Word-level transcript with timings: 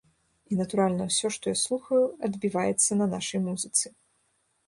І, 0.53 0.55
натуральна, 0.61 1.03
усё, 1.11 1.27
што 1.35 1.45
я 1.53 1.57
слухаю, 1.65 2.01
адбіваецца 2.29 2.91
на 3.01 3.05
нашай 3.13 3.39
музыцы. 3.49 3.87